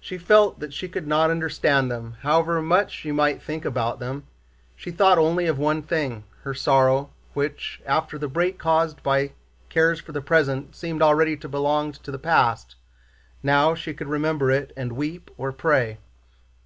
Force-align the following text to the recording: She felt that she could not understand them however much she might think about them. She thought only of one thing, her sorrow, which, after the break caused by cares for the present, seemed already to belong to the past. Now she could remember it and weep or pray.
She 0.00 0.16
felt 0.16 0.58
that 0.60 0.72
she 0.72 0.88
could 0.88 1.06
not 1.06 1.30
understand 1.30 1.90
them 1.90 2.12
however 2.22 2.62
much 2.62 2.92
she 2.92 3.12
might 3.12 3.42
think 3.42 3.66
about 3.66 4.00
them. 4.00 4.26
She 4.74 4.90
thought 4.90 5.18
only 5.18 5.44
of 5.46 5.58
one 5.58 5.82
thing, 5.82 6.24
her 6.44 6.54
sorrow, 6.54 7.10
which, 7.34 7.82
after 7.84 8.16
the 8.16 8.26
break 8.26 8.58
caused 8.58 9.02
by 9.02 9.32
cares 9.68 10.00
for 10.00 10.12
the 10.12 10.22
present, 10.22 10.74
seemed 10.74 11.02
already 11.02 11.36
to 11.36 11.46
belong 11.46 11.92
to 11.92 12.10
the 12.10 12.18
past. 12.18 12.76
Now 13.42 13.74
she 13.74 13.92
could 13.92 14.08
remember 14.08 14.50
it 14.50 14.72
and 14.78 14.92
weep 14.94 15.30
or 15.36 15.52
pray. 15.52 15.98